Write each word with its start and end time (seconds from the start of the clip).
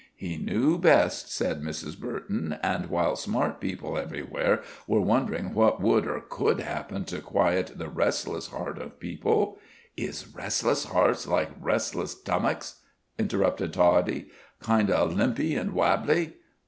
"He 0.15 0.35
knew 0.35 0.79
best," 0.79 1.31
said 1.31 1.61
Mrs. 1.61 1.95
Burton. 1.95 2.57
"And 2.63 2.87
while 2.87 3.15
smart 3.15 3.59
people 3.61 3.99
everywhere 3.99 4.63
were 4.87 4.99
wondering 4.99 5.53
what 5.53 5.79
would 5.79 6.07
or 6.07 6.21
could 6.21 6.59
happen 6.59 7.05
to 7.05 7.21
quiet 7.21 7.73
the 7.75 7.87
restless 7.87 8.47
heart 8.47 8.79
of 8.79 8.99
people" 8.99 9.59
"Izh 9.99 10.25
restless 10.35 10.85
hearts 10.85 11.27
like 11.27 11.51
restless 11.61 12.19
tummuks?" 12.19 12.77
interrupted 13.19 13.73
Toddie. 13.73 14.29
"Kind 14.59 14.89
o' 14.89 15.05
limpy 15.05 15.55
an' 15.55 15.73
wabbley?" 15.73 16.33